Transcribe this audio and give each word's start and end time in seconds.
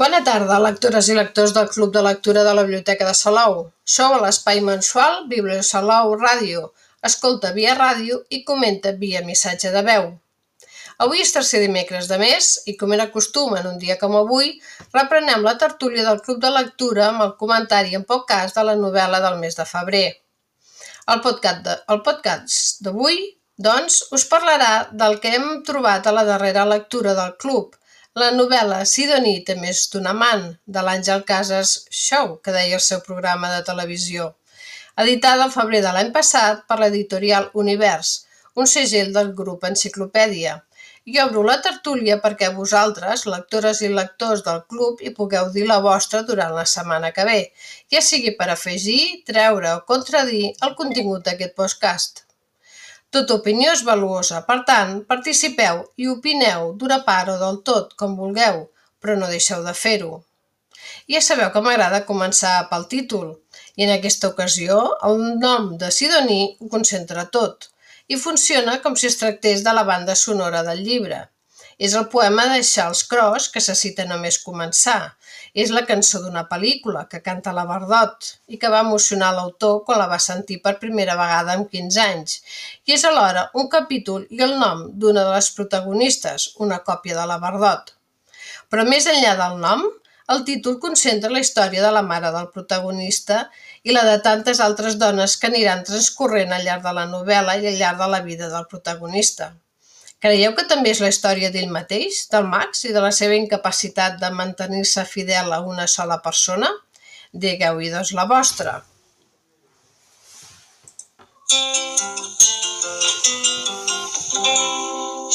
Bona 0.00 0.22
tarda, 0.24 0.56
lectores 0.64 1.10
i 1.12 1.14
lectors 1.16 1.50
del 1.52 1.66
Club 1.68 1.90
de 1.92 2.00
Lectura 2.00 2.40
de 2.44 2.52
la 2.56 2.62
Biblioteca 2.64 3.04
de 3.04 3.12
Salou. 3.16 3.56
Sou 3.94 4.14
a 4.16 4.20
l'espai 4.22 4.62
mensual 4.64 5.26
Salou 5.70 6.14
Ràdio. 6.16 6.70
Escolta 7.08 7.50
via 7.52 7.74
ràdio 7.74 8.22
i 8.30 8.38
comenta 8.42 8.92
via 9.02 9.20
missatge 9.26 9.70
de 9.74 9.82
veu. 9.88 10.06
Avui 11.04 11.20
és 11.20 11.32
tercer 11.34 11.60
dimecres 11.60 12.08
de 12.08 12.16
mes 12.16 12.48
i, 12.64 12.78
com 12.80 12.94
era 12.96 13.10
costum 13.12 13.58
en 13.58 13.66
un 13.72 13.76
dia 13.82 13.98
com 14.00 14.16
avui, 14.16 14.48
reprenem 14.94 15.44
la 15.44 15.58
tertúlia 15.58 16.06
del 16.06 16.22
Club 16.24 16.40
de 16.40 16.54
Lectura 16.54 17.10
amb 17.10 17.26
el 17.26 17.34
comentari 17.42 17.92
en 17.94 18.08
poc 18.08 18.24
cas 18.30 18.56
de 18.56 18.64
la 18.70 18.76
novel·la 18.80 19.20
del 19.20 19.36
mes 19.42 19.60
de 19.60 19.66
febrer. 19.68 20.06
El 21.12 21.20
podcast 21.26 22.80
d'avui, 22.88 23.20
doncs, 23.68 24.00
us 24.16 24.24
parlarà 24.32 24.88
del 25.04 25.20
que 25.20 25.36
hem 25.36 25.60
trobat 25.68 26.08
a 26.08 26.16
la 26.16 26.24
darrera 26.24 26.64
lectura 26.64 27.12
del 27.20 27.36
club, 27.36 27.76
la 28.18 28.30
novel·la 28.34 28.80
Sidoní 28.90 29.36
té 29.46 29.54
més 29.54 29.80
d'un 29.92 30.06
amant, 30.10 30.46
de 30.66 30.82
l'Àngel 30.82 31.20
Casas 31.26 31.74
Show, 31.90 32.40
que 32.42 32.54
deia 32.56 32.78
el 32.78 32.82
seu 32.82 33.02
programa 33.06 33.50
de 33.52 33.60
televisió, 33.68 34.32
editada 35.04 35.44
al 35.44 35.52
febrer 35.54 35.82
de 35.84 35.92
l'any 35.94 36.10
passat 36.16 36.64
per 36.66 36.80
l'editorial 36.80 37.46
Univers, 37.62 38.10
un 38.56 38.66
segell 38.66 39.12
del 39.14 39.30
grup 39.40 39.62
Enciclopèdia. 39.68 40.56
I 41.06 41.20
obro 41.22 41.44
la 41.46 41.60
tertúlia 41.62 42.18
perquè 42.24 42.50
vosaltres, 42.56 43.24
lectores 43.34 43.80
i 43.86 43.92
lectors 43.94 44.42
del 44.48 44.64
club, 44.66 44.98
hi 45.00 45.14
pugueu 45.14 45.52
dir 45.54 45.68
la 45.68 45.78
vostra 45.86 46.24
durant 46.26 46.56
la 46.56 46.66
setmana 46.66 47.12
que 47.14 47.28
ve, 47.30 47.38
ja 47.94 48.02
sigui 48.02 48.34
per 48.40 48.50
afegir, 48.50 49.22
treure 49.30 49.76
o 49.76 49.84
contradir 49.86 50.50
el 50.66 50.74
contingut 50.82 51.24
d'aquest 51.30 51.54
podcast. 51.62 52.24
Tota 53.10 53.36
opinió 53.40 53.72
és 53.74 53.80
valuosa, 53.86 54.44
per 54.48 54.60
tant, 54.66 54.90
participeu 55.12 55.80
i 55.98 56.06
opineu 56.10 56.68
d'una 56.80 57.00
part 57.06 57.32
o 57.32 57.38
del 57.40 57.56
tot, 57.70 57.96
com 57.98 58.14
vulgueu, 58.18 58.60
però 59.02 59.16
no 59.18 59.30
deixeu 59.32 59.64
de 59.64 59.74
fer-ho. 59.74 60.12
Ja 61.10 61.22
sabeu 61.26 61.50
que 61.54 61.62
m'agrada 61.64 62.04
començar 62.10 62.52
pel 62.70 62.86
títol, 62.92 63.32
i 63.74 63.86
en 63.86 63.90
aquesta 63.96 64.30
ocasió 64.30 64.78
el 65.08 65.24
nom 65.42 65.72
de 65.82 65.90
Sidoní 65.96 66.40
ho 66.60 66.70
concentra 66.76 67.26
tot, 67.38 67.66
i 68.06 68.18
funciona 68.26 68.78
com 68.84 68.94
si 69.00 69.10
es 69.10 69.18
tractés 69.18 69.66
de 69.66 69.74
la 69.74 69.84
banda 69.90 70.14
sonora 70.22 70.62
del 70.66 70.84
llibre. 70.86 71.20
És 71.78 71.94
el 71.98 72.06
poema 72.14 72.46
de 72.52 72.62
Charles 72.70 73.02
Cross 73.10 73.48
que 73.54 73.62
se 73.66 73.74
cita 73.82 74.06
només 74.06 74.38
començar. 74.46 75.16
És 75.54 75.70
la 75.74 75.82
cançó 75.86 76.20
d'una 76.22 76.44
pel·lícula 76.50 77.06
que 77.10 77.20
canta 77.26 77.54
la 77.56 77.64
Bardot 77.68 78.28
i 78.54 78.58
que 78.62 78.70
va 78.72 78.82
emocionar 78.86 79.30
l'autor 79.34 79.80
quan 79.86 79.98
la 79.98 80.08
va 80.10 80.18
sentir 80.22 80.60
per 80.64 80.78
primera 80.82 81.16
vegada 81.18 81.56
amb 81.56 81.70
15 81.70 82.02
anys. 82.04 82.36
I 82.86 82.94
és 82.98 83.06
alhora 83.08 83.48
un 83.62 83.70
capítol 83.72 84.26
i 84.30 84.42
el 84.46 84.58
nom 84.60 84.84
d'una 84.92 85.24
de 85.26 85.32
les 85.38 85.50
protagonistes, 85.56 86.50
una 86.66 86.78
còpia 86.90 87.18
de 87.18 87.26
la 87.32 87.40
Bardot. 87.42 87.94
Però 88.70 88.86
més 88.86 89.08
enllà 89.10 89.34
del 89.40 89.58
nom, 89.64 89.82
el 90.32 90.44
títol 90.48 90.76
concentra 90.82 91.32
la 91.34 91.40
història 91.42 91.82
de 91.82 91.90
la 91.94 92.04
mare 92.06 92.30
del 92.34 92.50
protagonista 92.54 93.40
i 93.82 93.96
la 93.96 94.04
de 94.08 94.18
tantes 94.26 94.60
altres 94.66 94.98
dones 95.00 95.34
que 95.40 95.50
aniran 95.50 95.82
transcorrent 95.88 96.54
al 96.54 96.62
llarg 96.68 96.86
de 96.86 96.94
la 97.00 97.08
novel·la 97.14 97.58
i 97.58 97.66
al 97.72 97.80
llarg 97.80 97.98
de 98.04 98.08
la 98.14 98.22
vida 98.28 98.52
del 98.52 98.68
protagonista. 98.70 99.50
Creieu 100.20 100.52
que 100.52 100.66
també 100.68 100.90
és 100.92 100.98
la 101.00 101.08
història 101.08 101.48
d'ell 101.52 101.70
mateix, 101.72 102.26
del 102.28 102.44
Max, 102.52 102.82
i 102.84 102.90
de 102.92 103.00
la 103.00 103.12
seva 103.18 103.36
incapacitat 103.40 104.18
de 104.20 104.28
mantenir-se 104.36 105.04
fidel 105.08 105.48
a 105.56 105.62
una 105.64 105.86
sola 105.88 106.18
persona? 106.26 106.68
Digueu-hi 107.44 107.88
doncs 107.94 108.10
la 108.18 108.26
vostra. 108.28 108.74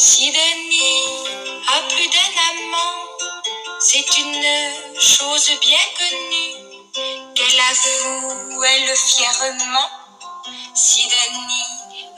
Si 0.03 0.30
Denis 0.38 1.25
a 1.73 1.81
plus 1.89 2.09
d'un 2.13 2.38
amant, 2.45 3.02
c'est 3.89 4.09
une 4.22 4.47
chose 5.00 5.50
bien 5.66 5.88
connue 5.97 6.53
qu'elle 7.33 7.61
avoue, 7.73 8.63
elle 8.63 8.95
fièrement. 8.95 9.89
Si 10.75 11.09
Denis 11.09 11.69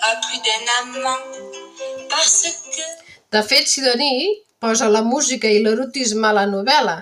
a 0.02 0.16
plus 0.26 0.42
d'un 0.46 0.66
amant, 0.82 1.37
de 3.32 3.44
fet, 3.44 3.68
Sidoní 3.68 4.14
posa 4.60 4.90
la 4.90 5.04
música 5.06 5.50
i 5.52 5.62
l'erotisme 5.62 6.28
a 6.30 6.36
la 6.40 6.46
novel·la, 6.50 6.98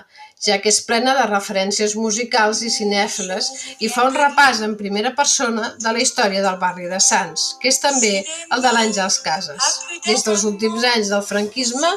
ja 0.46 0.58
que 0.60 0.68
és 0.68 0.82
plena 0.84 1.14
de 1.16 1.24
referències 1.30 1.94
musicals 1.96 2.60
i 2.66 2.70
cinèfiles 2.72 3.48
i 3.80 3.88
fa 3.92 4.04
un 4.08 4.16
repàs 4.18 4.60
en 4.66 4.76
primera 4.76 5.14
persona 5.16 5.70
de 5.80 5.94
la 5.96 6.02
història 6.04 6.42
del 6.44 6.58
barri 6.60 6.90
de 6.92 7.00
Sants, 7.00 7.46
que 7.62 7.72
és 7.72 7.80
també 7.80 8.12
el 8.20 8.64
de 8.66 8.72
l'Àngels 8.76 9.18
Cases. 9.24 9.70
Des 10.06 10.24
dels 10.28 10.44
últims 10.50 10.84
anys 10.92 11.12
del 11.14 11.24
franquisme, 11.30 11.92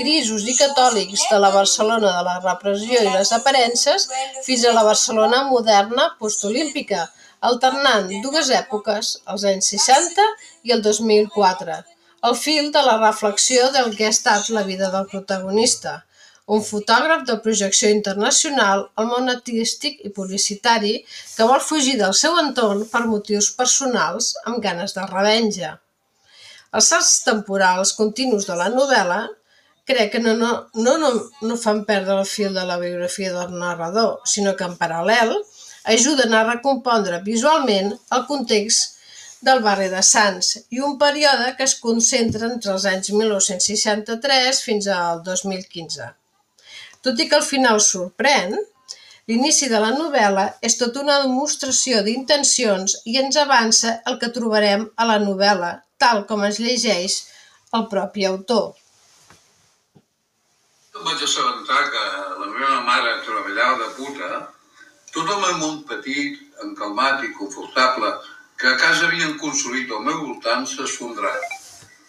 grisos 0.00 0.48
i 0.48 0.56
catòlics 0.58 1.28
de 1.30 1.40
la 1.44 1.52
Barcelona 1.54 2.16
de 2.16 2.26
la 2.30 2.38
repressió 2.40 3.04
i 3.04 3.12
les 3.12 3.32
aparences, 3.36 4.08
fins 4.46 4.64
a 4.64 4.76
la 4.78 4.86
Barcelona 4.88 5.44
moderna 5.52 6.12
postolímpica, 6.18 7.10
alternant 7.52 8.08
dues 8.24 8.50
èpoques, 8.56 9.16
els 9.28 9.48
anys 9.52 9.74
60 9.76 10.30
i 10.70 10.72
el 10.72 10.82
2004, 10.82 11.82
el 12.28 12.36
fil 12.38 12.70
de 12.74 12.82
la 12.86 12.96
reflexió 12.98 13.68
del 13.74 13.96
que 13.96 14.06
ha 14.06 14.14
estat 14.14 14.48
la 14.54 14.62
vida 14.68 14.90
del 14.90 15.06
protagonista, 15.10 15.94
un 16.56 16.62
fotògraf 16.66 17.22
de 17.26 17.36
projecció 17.42 17.90
internacional 17.90 18.84
al 18.98 19.08
món 19.10 19.30
artístic 19.32 20.00
i 20.06 20.10
publicitari 20.16 20.94
que 21.36 21.46
vol 21.50 21.62
fugir 21.70 21.96
del 21.98 22.14
seu 22.18 22.38
entorn 22.42 22.84
per 22.92 23.04
motius 23.10 23.50
personals 23.58 24.32
amb 24.44 24.62
ganes 24.66 24.94
de 24.98 25.06
revenja. 25.10 25.72
Els 26.72 26.90
salts 26.94 27.12
temporals 27.26 27.94
continus 27.98 28.46
de 28.50 28.58
la 28.58 28.70
novel·la 28.74 29.20
crec 29.90 30.12
que 30.14 30.22
no, 30.22 30.34
no, 30.38 30.52
no, 30.74 30.96
no, 31.02 31.10
no 31.48 31.58
fan 31.58 31.84
perdre 31.88 32.20
el 32.20 32.28
fil 32.36 32.54
de 32.54 32.64
la 32.66 32.78
biografia 32.78 33.32
del 33.34 33.58
narrador, 33.58 34.20
sinó 34.24 34.54
que 34.56 34.68
en 34.70 34.78
paral·lel 34.78 35.34
ajuden 35.94 36.34
a 36.38 36.46
recompondre 36.46 37.22
visualment 37.26 37.96
el 38.16 38.26
context 38.30 39.01
del 39.46 39.60
barri 39.62 39.88
de 39.90 40.00
Sants 40.06 40.50
i 40.70 40.80
un 40.86 40.98
període 40.98 41.52
que 41.58 41.66
es 41.68 41.74
concentra 41.84 42.48
entre 42.48 42.72
els 42.74 42.84
anys 42.90 43.10
1963 43.14 44.60
fins 44.66 44.88
al 44.96 45.22
2015. 45.26 46.10
Tot 47.02 47.18
i 47.18 47.26
que 47.30 47.38
el 47.40 47.46
final 47.46 47.80
sorprèn, 47.82 48.54
l'inici 49.30 49.68
de 49.72 49.80
la 49.82 49.90
novel·la 49.96 50.46
és 50.68 50.78
tota 50.78 51.02
una 51.02 51.18
demostració 51.24 52.04
d'intencions 52.06 53.00
i 53.10 53.18
ens 53.22 53.38
avança 53.42 53.96
el 54.10 54.20
que 54.22 54.30
trobarem 54.36 54.86
a 54.96 55.08
la 55.10 55.18
novel·la, 55.24 55.72
tal 55.98 56.22
com 56.30 56.46
es 56.46 56.62
llegeix 56.62 57.18
el 57.78 57.88
propi 57.90 58.28
autor. 58.30 58.72
Em 60.92 61.02
vaig 61.08 61.22
assabentar 61.26 61.82
que 61.90 62.02
la 62.38 62.46
meva 62.46 62.80
mare 62.86 63.18
treballava 63.26 63.78
de 63.82 63.90
puta, 63.98 64.42
tot 65.12 65.28
meu 65.28 65.56
món 65.60 65.82
petit, 65.88 66.38
encalmat 66.64 67.24
i 67.26 67.32
confortable 67.38 68.12
que 68.62 68.68
a 68.68 68.76
casa 68.78 69.08
havien 69.08 69.32
construït 69.42 69.90
al 69.90 70.04
meu 70.06 70.18
voltant 70.22 70.62
s'esfondrar. 70.70 71.34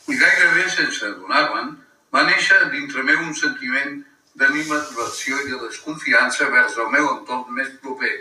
I 0.05 0.17
gairebé 0.19 0.67
sense 0.69 1.07
adonar-me'n, 1.07 1.71
va 2.13 2.21
néixer 2.27 2.59
dintre 2.73 3.01
meu 3.07 3.23
un 3.23 3.33
sentiment 3.39 3.95
d'animadversió 4.37 5.39
i 5.41 5.49
de 5.49 5.57
desconfiança 5.63 6.51
vers 6.53 6.77
el 6.83 6.91
meu 6.93 7.09
entorn 7.15 7.57
més 7.57 7.71
proper, 7.81 8.11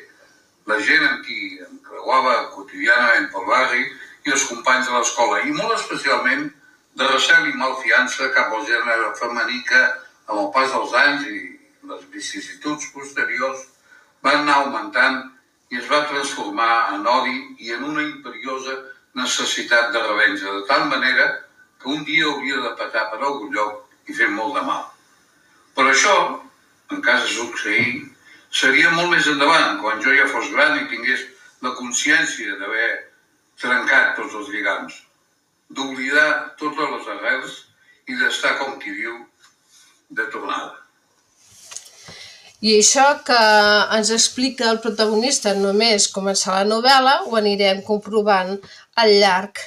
la 0.70 0.78
gent 0.86 1.04
amb 1.10 1.20
qui 1.26 1.60
em 1.66 1.76
creuava 1.84 2.38
quotidianament 2.54 3.28
pel 3.34 3.44
barri 3.50 3.84
i 4.24 4.32
els 4.32 4.48
companys 4.48 4.88
de 4.88 4.96
l'escola, 4.96 5.42
i 5.44 5.52
molt 5.52 5.76
especialment 5.76 6.48
de 6.96 7.12
recel 7.12 7.50
i 7.50 7.54
malfiança 7.60 8.32
cap 8.38 8.48
al 8.56 8.64
gènere 8.72 9.12
femení 9.20 9.60
que, 9.68 9.82
amb 10.30 10.38
el 10.46 10.50
pas 10.56 10.72
dels 10.72 10.96
anys 11.04 11.28
i 11.28 11.38
les 11.92 12.08
vicissituds 12.16 12.88
posteriors, 12.96 13.68
van 14.24 14.40
anar 14.40 14.62
augmentant 14.62 15.20
i 15.72 15.78
es 15.80 15.88
va 15.88 16.02
transformar 16.08 16.72
en 16.94 17.06
odi 17.08 17.36
i 17.64 17.72
en 17.72 17.84
una 17.88 18.02
imperiosa 18.04 18.74
necessitat 19.16 19.92
de 19.94 20.02
revenja, 20.04 20.52
de 20.58 20.66
tal 20.68 20.88
manera 20.90 21.28
que 21.80 21.88
un 21.88 22.04
dia 22.04 22.26
hauria 22.28 22.60
de 22.64 22.72
petar 22.80 23.06
per 23.10 23.20
algun 23.20 23.52
lloc 23.56 24.10
i 24.12 24.16
fer 24.18 24.28
molt 24.32 24.58
de 24.58 24.64
mal. 24.66 24.82
Per 25.76 25.86
això, 25.88 26.16
en 26.92 27.00
cas 27.06 27.24
de 27.24 27.32
succeir, 27.32 28.02
seria 28.52 28.92
molt 28.92 29.14
més 29.14 29.30
endavant, 29.32 29.80
quan 29.80 30.04
jo 30.04 30.12
ja 30.16 30.28
fos 30.34 30.52
gran 30.52 30.76
i 30.82 30.88
tingués 30.92 31.24
la 31.64 31.72
consciència 31.78 32.58
d'haver 32.60 32.90
trencat 33.62 34.14
tots 34.18 34.36
els 34.42 34.52
lligams, 34.52 35.00
d'oblidar 35.72 36.28
totes 36.60 36.96
les 36.96 37.10
arrels 37.16 37.58
i 38.12 38.20
d'estar, 38.20 38.58
com 38.60 38.78
qui 38.82 38.92
diu, 38.98 39.18
de 40.12 40.28
tornada. 40.36 40.81
I 42.62 42.76
això 42.78 43.04
que 43.26 43.36
ens 43.96 44.10
explica 44.14 44.68
el 44.70 44.76
protagonista 44.82 45.50
només 45.58 46.04
començar 46.14 46.60
la 46.60 46.66
novel·la 46.72 47.14
ho 47.26 47.32
anirem 47.40 47.80
comprovant 47.82 48.52
al 49.02 49.14
llarg, 49.22 49.58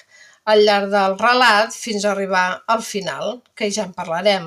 al 0.48 0.62
llarg 0.64 0.94
del 0.94 1.18
relat 1.20 1.76
fins 1.76 2.06
a 2.06 2.14
arribar 2.14 2.46
al 2.72 2.86
final, 2.90 3.42
que 3.54 3.68
ja 3.78 3.84
en 3.90 3.92
parlarem. 3.98 4.46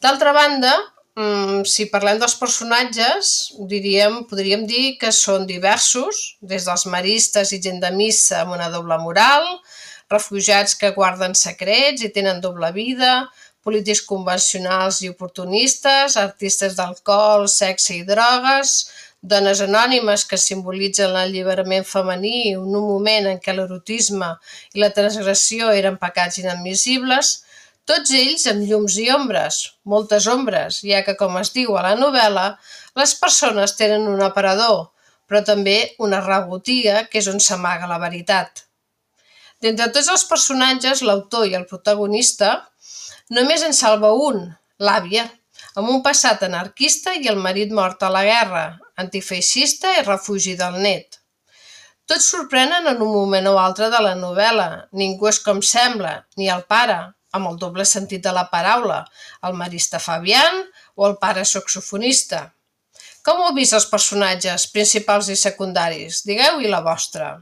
D'altra 0.00 0.32
banda, 0.32 0.72
mm, 1.20 1.66
si 1.74 1.90
parlem 1.92 2.22
dels 2.22 2.38
personatges, 2.40 3.34
diríem, 3.74 4.22
podríem 4.30 4.64
dir 4.66 4.96
que 5.02 5.12
són 5.12 5.44
diversos, 5.46 6.38
des 6.40 6.64
dels 6.64 6.86
maristes 6.86 7.52
i 7.52 7.60
gent 7.60 7.80
de 7.84 7.90
missa 7.90 8.40
amb 8.46 8.56
una 8.56 8.70
doble 8.70 8.96
moral, 9.04 9.44
refugiats 10.08 10.74
que 10.74 10.94
guarden 10.96 11.34
secrets 11.34 12.00
i 12.02 12.08
tenen 12.08 12.40
doble 12.40 12.72
vida, 12.72 13.28
polítics 13.68 14.00
convencionals 14.08 15.02
i 15.04 15.10
oportunistes, 15.12 16.16
artistes 16.16 16.78
d'alcohol, 16.78 17.44
sexe 17.52 17.98
i 17.98 18.04
drogues, 18.08 18.78
dones 19.20 19.60
anònimes 19.60 20.24
que 20.30 20.38
simbolitzen 20.40 21.12
l'alliberament 21.12 21.84
femení 21.84 22.54
en 22.54 22.64
un 22.64 22.86
moment 22.86 23.26
en 23.28 23.40
què 23.44 23.52
l'erotisme 23.52 24.30
i 24.72 24.80
la 24.80 24.92
transgressió 24.96 25.72
eren 25.74 25.98
pecats 26.00 26.38
inadmissibles, 26.40 27.32
tots 27.88 28.12
ells 28.16 28.46
amb 28.50 28.64
llums 28.68 28.96
i 29.02 29.08
ombres, 29.12 29.58
moltes 29.84 30.28
ombres, 30.28 30.80
ja 30.84 31.02
que, 31.04 31.16
com 31.20 31.36
es 31.40 31.52
diu 31.56 31.76
a 31.76 31.84
la 31.90 31.96
novel·la, 31.98 32.46
les 33.00 33.14
persones 33.20 33.76
tenen 33.76 34.08
un 34.08 34.24
aparador, 34.24 34.88
però 35.28 35.42
també 35.44 35.78
una 36.04 36.22
rebotiga, 36.24 37.04
que 37.10 37.20
és 37.20 37.28
on 37.28 37.40
s'amaga 37.40 37.88
la 37.90 38.00
veritat. 38.00 38.64
D'entre 39.60 39.88
tots 39.94 40.08
els 40.12 40.24
personatges, 40.28 41.02
l'autor 41.02 41.48
i 41.48 41.56
el 41.58 41.66
protagonista, 41.66 42.52
només 43.30 43.62
en 43.66 43.76
salva 43.76 44.12
un, 44.12 44.42
l'àvia, 44.78 45.28
amb 45.78 45.90
un 45.92 46.02
passat 46.02 46.42
anarquista 46.46 47.14
i 47.14 47.28
el 47.30 47.38
marit 47.44 47.72
mort 47.74 48.02
a 48.02 48.10
la 48.12 48.24
guerra, 48.26 48.64
antifeixista 48.98 49.94
i 49.98 50.04
refugi 50.06 50.56
del 50.58 50.80
net. 50.82 51.18
Tots 52.08 52.26
sorprenen 52.32 52.86
en 52.88 53.02
un 53.04 53.10
moment 53.12 53.46
o 53.50 53.58
altre 53.60 53.90
de 53.92 53.98
la 54.00 54.14
novel·la. 54.16 54.68
Ningú 54.96 55.28
és 55.28 55.38
com 55.44 55.58
sembla, 55.60 56.14
ni 56.40 56.48
el 56.48 56.64
pare, 56.64 56.96
amb 57.36 57.50
el 57.50 57.58
doble 57.60 57.84
sentit 57.84 58.22
de 58.24 58.32
la 58.32 58.46
paraula, 58.52 59.02
el 59.44 59.58
marista 59.58 60.00
Fabián 60.00 60.62
o 60.96 61.06
el 61.08 61.18
pare 61.20 61.44
saxofonista. 61.44 62.46
Com 63.26 63.42
heu 63.44 63.52
vist 63.52 63.76
els 63.76 63.86
personatges 63.90 64.64
principals 64.72 65.28
i 65.28 65.36
secundaris? 65.36 66.22
Digueu-hi 66.24 66.72
la 66.72 66.80
vostra. 66.86 67.34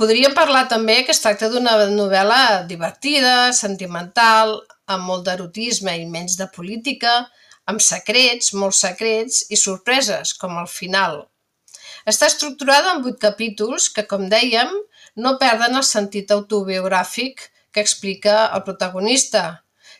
Podríem 0.00 0.32
parlar 0.32 0.68
també 0.70 1.02
que 1.04 1.12
es 1.12 1.20
tracta 1.20 1.50
d'una 1.52 1.74
novel·la 1.92 2.64
divertida, 2.68 3.52
sentimental, 3.52 4.54
amb 4.88 5.04
molt 5.04 5.26
d'erotisme 5.26 5.92
i 6.00 6.06
menys 6.08 6.38
de 6.38 6.46
política, 6.54 7.12
amb 7.68 7.82
secrets, 7.84 8.54
molts 8.56 8.80
secrets 8.86 9.42
i 9.52 9.58
sorpreses, 9.60 10.32
com 10.40 10.56
al 10.56 10.70
final. 10.74 11.18
Està 12.08 12.26
estructurada 12.30 12.94
en 12.96 13.02
vuit 13.04 13.18
capítols 13.20 13.90
que, 13.92 14.06
com 14.08 14.24
dèiem, 14.32 14.72
no 15.22 15.36
perden 15.42 15.76
el 15.76 15.84
sentit 15.84 16.32
autobiogràfic 16.34 17.44
que 17.72 17.84
explica 17.84 18.46
el 18.56 18.64
protagonista. 18.64 19.42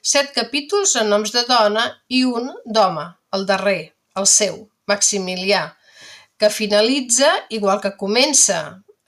Set 0.00 0.32
capítols 0.34 0.96
en 1.02 1.12
noms 1.12 1.34
de 1.36 1.44
dona 1.50 1.84
i 2.08 2.24
un 2.24 2.48
d'home, 2.64 3.04
el 3.36 3.44
darrer, 3.50 3.92
el 4.16 4.26
seu, 4.26 4.56
Maximilià, 4.88 5.66
que 6.40 6.50
finalitza 6.50 7.28
igual 7.54 7.84
que 7.84 7.92
comença, 8.00 8.62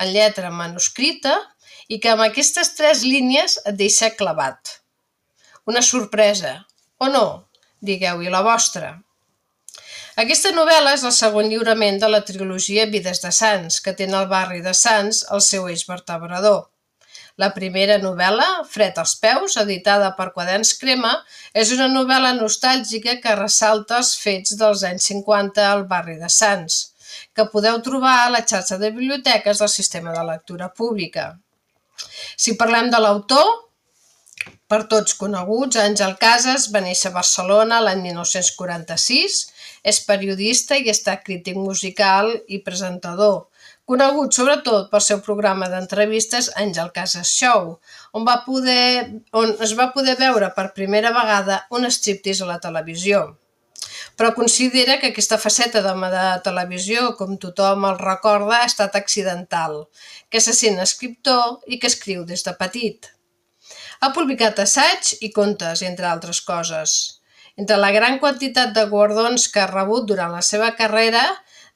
en 0.04 0.12
lletra 0.14 0.52
manuscrita 0.52 1.34
i 1.88 1.98
que 2.00 2.12
amb 2.12 2.24
aquestes 2.26 2.74
tres 2.78 3.02
línies 3.04 3.58
et 3.64 3.76
deixa 3.80 4.12
clavat. 4.18 4.78
Una 5.70 5.82
sorpresa, 5.82 6.60
o 7.00 7.08
no? 7.12 7.26
Digueu-hi 7.84 8.30
la 8.32 8.44
vostra. 8.46 8.94
Aquesta 10.22 10.52
novel·la 10.54 10.92
és 10.94 11.02
el 11.08 11.12
segon 11.16 11.48
lliurament 11.50 11.96
de 12.02 12.08
la 12.10 12.20
trilogia 12.28 12.84
Vides 12.92 13.20
de 13.24 13.32
Sants, 13.34 13.80
que 13.82 13.96
té 13.98 14.06
en 14.06 14.14
el 14.14 14.28
barri 14.30 14.60
de 14.62 14.74
Sants 14.80 15.24
el 15.34 15.42
seu 15.42 15.66
eix 15.72 15.82
vertebrador. 15.88 16.60
La 17.42 17.48
primera 17.56 17.96
novel·la, 17.98 18.46
Fred 18.70 19.00
als 19.02 19.16
peus, 19.18 19.56
editada 19.58 20.12
per 20.18 20.28
Quaderns 20.36 20.70
Crema, 20.78 21.10
és 21.62 21.72
una 21.74 21.88
novel·la 21.90 22.30
nostàlgica 22.38 23.16
que 23.24 23.34
ressalta 23.40 23.98
els 23.98 24.12
fets 24.22 24.54
dels 24.60 24.84
anys 24.86 25.08
50 25.10 25.66
al 25.72 25.82
barri 25.90 26.14
de 26.20 26.30
Sants, 26.30 26.93
que 27.34 27.48
podeu 27.52 27.80
trobar 27.82 28.16
a 28.22 28.30
la 28.32 28.44
xarxa 28.46 28.78
de 28.78 28.90
biblioteques 28.94 29.60
del 29.60 29.72
sistema 29.72 30.14
de 30.14 30.24
lectura 30.30 30.70
pública. 30.72 31.26
Si 32.36 32.56
parlem 32.60 32.90
de 32.90 33.00
l'autor, 33.02 33.50
per 34.70 34.84
tots 34.92 35.16
coneguts, 35.20 35.78
Àngel 35.80 36.14
Casas 36.20 36.68
va 36.74 36.82
néixer 36.84 37.10
a 37.10 37.16
Barcelona 37.16 37.80
l'any 37.84 38.00
1946, 38.06 39.40
és 39.92 40.00
periodista 40.08 40.78
i 40.78 40.90
està 40.92 41.18
crític 41.26 41.58
musical 41.60 42.32
i 42.48 42.60
presentador, 42.68 43.36
conegut 43.84 44.32
sobretot 44.32 44.88
pel 44.90 45.04
seu 45.04 45.20
programa 45.26 45.68
d'entrevistes 45.72 46.50
Àngel 46.64 46.90
Casas 46.96 47.30
Show, 47.36 47.76
on, 48.16 48.26
va 48.28 48.40
poder, 48.48 49.20
on 49.36 49.54
es 49.66 49.76
va 49.78 49.90
poder 49.96 50.16
veure 50.20 50.50
per 50.56 50.70
primera 50.78 51.12
vegada 51.16 51.64
un 51.70 51.90
striptease 51.90 52.46
a 52.46 52.52
la 52.54 52.60
televisió 52.66 53.26
però 54.16 54.30
considera 54.34 54.98
que 55.00 55.10
aquesta 55.10 55.38
faceta 55.42 55.82
d'home 55.82 56.10
de 56.12 56.24
televisió, 56.46 57.10
com 57.18 57.38
tothom 57.40 57.86
el 57.88 57.98
recorda, 57.98 58.60
ha 58.60 58.70
estat 58.70 58.94
accidental, 59.00 59.84
que 60.30 60.42
se 60.44 60.54
sent 60.54 60.78
escriptor 60.82 61.60
i 61.66 61.80
que 61.82 61.90
escriu 61.90 62.24
des 62.28 62.46
de 62.46 62.54
petit. 62.60 63.10
Ha 64.00 64.12
publicat 64.14 64.60
assaig 64.62 65.14
i 65.20 65.32
contes, 65.34 65.82
entre 65.82 66.06
altres 66.10 66.40
coses. 66.46 66.96
Entre 67.56 67.78
la 67.78 67.90
gran 67.94 68.18
quantitat 68.22 68.74
de 68.76 68.84
guardons 68.90 69.48
que 69.50 69.62
ha 69.62 69.70
rebut 69.70 70.06
durant 70.10 70.34
la 70.34 70.42
seva 70.42 70.72
carrera, 70.78 71.24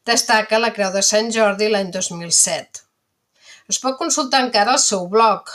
destaca 0.07 0.59
la 0.63 0.73
Creu 0.77 0.93
de 0.95 1.03
Sant 1.07 1.33
Jordi 1.35 1.69
l'any 1.71 1.91
2007. 1.95 2.85
Es 3.69 3.79
pot 3.83 3.99
consultar 4.01 4.45
encara 4.47 4.75
el 4.77 4.83
seu 4.83 5.07
blog, 5.13 5.51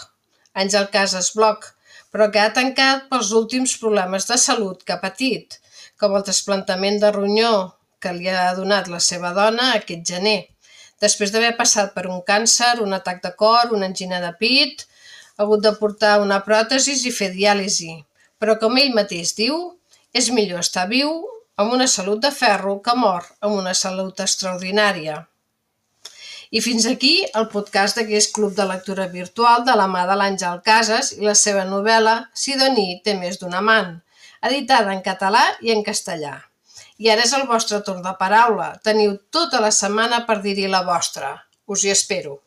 Àngel 0.54 0.90
Casas 0.94 1.32
Blog, 1.36 1.66
però 2.14 2.30
que 2.34 2.42
ha 2.42 2.54
tancat 2.54 3.08
pels 3.10 3.32
últims 3.40 3.74
problemes 3.82 4.28
de 4.30 4.38
salut 4.38 4.84
que 4.86 4.94
ha 4.94 5.02
patit, 5.02 5.58
com 6.04 6.18
el 6.20 6.26
trasplantament 6.28 7.00
de 7.00 7.12
ronyó 7.16 7.52
que 8.04 8.12
li 8.12 8.28
ha 8.28 8.52
donat 8.58 8.90
la 8.92 9.00
seva 9.00 9.32
dona 9.36 9.70
aquest 9.78 10.04
gener, 10.10 10.40
després 11.04 11.32
d'haver 11.32 11.54
passat 11.60 11.94
per 11.96 12.10
un 12.12 12.20
càncer, 12.28 12.74
un 12.84 12.96
atac 12.98 13.22
de 13.24 13.32
cor, 13.40 13.72
una 13.72 13.88
angina 13.88 14.20
de 14.24 14.34
pit, 14.40 14.84
ha 15.38 15.46
hagut 15.46 15.64
de 15.64 15.72
portar 15.80 16.18
una 16.22 16.42
pròtesi 16.44 16.98
i 17.08 17.14
fer 17.16 17.32
diàlisi. 17.32 17.96
Però 18.40 18.58
com 18.60 18.76
ell 18.82 18.92
mateix 18.98 19.32
diu, 19.40 19.56
és 20.12 20.30
millor 20.36 20.60
estar 20.68 20.90
viu 20.92 21.14
amb 21.56 21.72
una 21.74 21.88
salut 21.88 22.20
de 22.22 22.32
ferro 22.36 22.80
que 22.86 22.96
mor 23.00 23.24
amb 23.40 23.56
una 23.56 23.74
salut 23.78 24.20
extraordinària. 24.20 25.22
I 26.54 26.62
fins 26.62 26.86
aquí 26.86 27.16
el 27.40 27.48
podcast 27.50 27.98
d'aquest 27.98 28.36
club 28.36 28.54
de 28.60 28.68
lectura 28.70 29.08
virtual 29.10 29.64
de 29.66 29.74
la 29.80 29.88
mà 29.90 30.04
de 30.10 30.20
l'Àngel 30.20 30.60
Casas 30.68 31.16
i 31.16 31.24
la 31.26 31.34
seva 31.40 31.64
novel·la 31.66 32.18
Sidoní 32.38 33.00
té 33.06 33.16
més 33.18 33.40
d'un 33.42 33.56
amant, 33.58 33.96
editada 34.50 34.94
en 34.94 35.02
català 35.06 35.44
i 35.62 35.74
en 35.74 35.84
castellà. 35.88 36.38
I 37.00 37.10
ara 37.10 37.26
és 37.26 37.34
el 37.36 37.48
vostre 37.50 37.82
torn 37.86 38.04
de 38.06 38.14
paraula. 38.20 38.74
Teniu 38.86 39.18
tota 39.34 39.62
la 39.64 39.72
setmana 39.72 40.24
per 40.28 40.42
dir-hi 40.44 40.70
la 40.72 40.84
vostra. 40.88 41.36
Us 41.68 41.84
hi 41.84 41.94
espero. 41.94 42.40